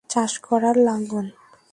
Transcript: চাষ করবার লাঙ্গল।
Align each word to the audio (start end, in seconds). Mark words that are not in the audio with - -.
চাষ 0.09 0.33
করবার 0.45 0.75
লাঙ্গল। 0.87 1.27